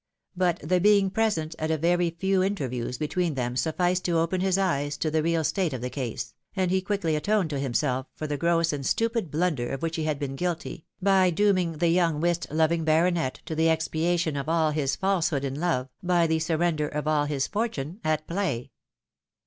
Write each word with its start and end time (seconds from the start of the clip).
But 0.35 0.57
the 0.67 0.79
being 0.79 1.11
present 1.11 1.55
at 1.59 1.69
a 1.69 1.77
very 1.77 2.09
few 2.09 2.41
inter 2.41 2.67
views 2.67 2.97
between 2.97 3.35
them 3.35 3.55
sufficed 3.55 4.03
to 4.05 4.17
open 4.17 4.41
his 4.41 4.57
eyes 4.57 4.97
to 4.97 5.11
the 5.11 5.21
real 5.21 5.43
state 5.43 5.73
of 5.73 5.81
the 5.81 5.91
case, 5.91 6.33
and 6.55 6.71
he 6.71 6.81
quickly 6.81 7.15
atoned 7.15 7.51
to 7.51 7.59
himself 7.59 8.07
for 8.15 8.25
the 8.25 8.35
gross 8.35 8.73
and 8.73 8.83
stupid 8.83 9.29
blunder 9.29 9.69
of 9.69 9.83
which 9.83 9.97
he 9.97 10.05
had 10.05 10.17
been 10.17 10.35
guilty, 10.35 10.85
by 11.03 11.29
dooming 11.29 11.73
the 11.73 11.89
young 11.89 12.19
whist 12.19 12.47
loving 12.49 12.83
baronet 12.83 13.41
to 13.45 13.53
the 13.53 13.69
expiation 13.69 14.35
of 14.35 14.49
aU 14.49 14.71
his 14.71 14.95
falsehood 14.95 15.45
in 15.45 15.59
love, 15.59 15.87
by 16.01 16.25
the 16.25 16.39
surrender 16.39 16.87
of 16.89 17.07
all 17.07 17.25
his 17.25 17.45
fortune 17.45 17.99
at 18.03 18.25
play. 18.25 18.71